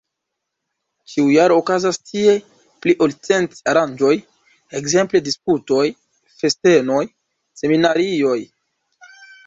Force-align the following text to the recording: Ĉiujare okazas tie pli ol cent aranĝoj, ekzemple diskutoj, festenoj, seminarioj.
Ĉiujare 1.11 1.53
okazas 1.63 1.99
tie 2.11 2.33
pli 2.87 2.95
ol 3.07 3.13
cent 3.29 3.61
aranĝoj, 3.75 4.15
ekzemple 4.83 5.25
diskutoj, 5.31 5.85
festenoj, 6.43 7.03
seminarioj. 7.63 8.39